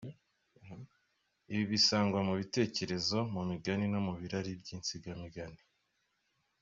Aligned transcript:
Ibi 1.51 1.63
bisangwa 1.71 2.19
mu 2.27 2.33
bitekerezo 2.39 3.17
mu 3.33 3.41
migani 3.49 3.85
no 3.93 3.99
mu 4.07 4.13
birari 4.19 4.51
by’insigamigani. 4.61 5.61